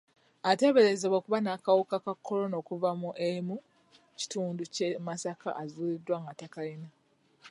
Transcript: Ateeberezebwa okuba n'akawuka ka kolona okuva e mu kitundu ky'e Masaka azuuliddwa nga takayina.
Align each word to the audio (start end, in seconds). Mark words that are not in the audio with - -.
Ateeberezebwa 0.49 1.15
okuba 1.19 1.37
n'akawuka 1.41 1.95
ka 2.05 2.13
kolona 2.25 2.55
okuva 2.61 2.89
e 3.27 3.29
mu 3.47 3.55
kitundu 4.19 4.61
ky'e 4.73 4.91
Masaka 5.07 5.49
azuuliddwa 5.61 6.15
nga 6.21 6.33
takayina. 6.39 6.89